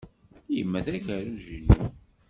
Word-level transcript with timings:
Yemma 0.55 0.79
d 0.85 0.87
agerruj-inu. 0.95 1.79